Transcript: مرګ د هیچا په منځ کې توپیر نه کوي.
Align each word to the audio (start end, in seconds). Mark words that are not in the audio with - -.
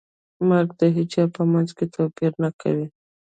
مرګ 0.47 0.69
د 0.79 0.81
هیچا 0.97 1.23
په 1.35 1.41
منځ 1.51 1.69
کې 1.77 1.85
توپیر 1.95 2.31
نه 2.43 2.49
کوي. 2.61 2.87